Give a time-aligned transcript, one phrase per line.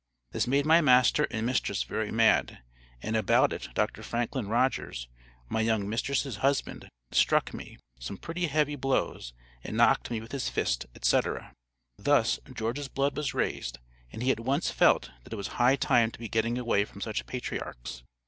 [0.31, 2.63] This made my master and mistress very mad,
[3.03, 4.01] and about it Dr.
[4.01, 5.07] Franklin Rodgers,
[5.47, 9.33] my young mistress' husband, struck me some pretty heavy blows,
[9.63, 11.53] and knocked me with his fist, etc."
[11.99, 13.77] Thus, George's blood was raised,
[14.11, 16.99] and he at once felt that it was high time to be getting away from
[17.01, 18.01] such patriarchs.